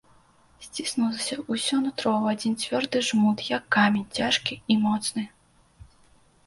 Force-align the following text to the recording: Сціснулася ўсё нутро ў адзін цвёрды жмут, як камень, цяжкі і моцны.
Сціснулася 0.67 1.35
ўсё 1.53 1.75
нутро 1.83 2.13
ў 2.21 2.25
адзін 2.39 2.53
цвёрды 2.65 2.97
жмут, 3.09 3.37
як 3.57 3.63
камень, 3.77 4.09
цяжкі 4.21 4.61
і 4.75 4.81
моцны. 4.89 5.23